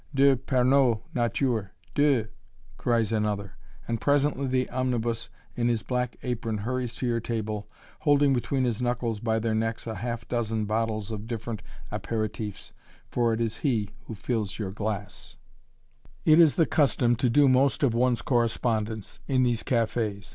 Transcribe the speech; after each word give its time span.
"Deux 0.15 0.35
pernod 0.35 0.99
nature, 1.13 1.73
deux!" 1.93 2.25
cries 2.75 3.11
another, 3.11 3.55
and 3.87 4.01
presently 4.01 4.47
the 4.47 4.67
"Omnibus" 4.71 5.29
in 5.55 5.67
his 5.67 5.83
black 5.83 6.17
apron 6.23 6.57
hurries 6.57 6.95
to 6.95 7.05
your 7.05 7.19
table, 7.19 7.69
holding 7.99 8.33
between 8.33 8.63
his 8.63 8.81
knuckles, 8.81 9.19
by 9.19 9.37
their 9.37 9.53
necks, 9.53 9.85
half 9.85 10.23
a 10.23 10.25
dozen 10.25 10.65
bottles 10.65 11.11
of 11.11 11.27
different 11.27 11.61
apéritifs, 11.91 12.71
for 13.11 13.31
it 13.31 13.39
is 13.39 13.57
he 13.57 13.91
who 14.05 14.15
fills 14.15 14.57
your 14.57 14.71
glass. 14.71 15.37
[Illustration: 16.25 16.25
ALONG 16.25 16.25
THE 16.25 16.25
"BOUL' 16.25 16.33
MICHE"] 16.33 16.39
It 16.39 16.41
is 16.43 16.55
the 16.55 16.65
custom 16.65 17.15
to 17.17 17.29
do 17.29 17.47
most 17.47 17.83
of 17.83 17.93
one's 17.93 18.21
correspondence 18.23 19.19
in 19.27 19.43
these 19.43 19.61
cafés. 19.61 20.29